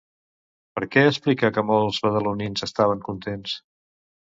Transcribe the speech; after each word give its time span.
Per 0.77 0.81
què 0.95 1.03
explica 1.09 1.51
que 1.59 1.65
molts 1.73 2.01
badalonins 2.07 2.67
estaven 2.71 3.07
contents? 3.11 3.57